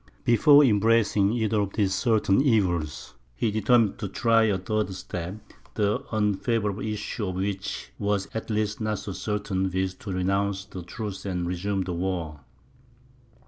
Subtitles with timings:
[0.23, 5.37] Before embracing either of these certain evils, he determined to try a third step,
[5.75, 10.81] the unfavourable issue of which was at least not so certain, viz., to renounce the
[10.81, 12.39] truce and resume the war.